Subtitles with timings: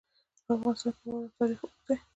[0.45, 1.97] په افغانستان کې د واوره تاریخ اوږد دی.